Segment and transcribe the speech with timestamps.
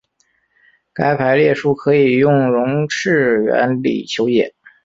[0.95, 4.55] 该排列数可以用容斥原理求解。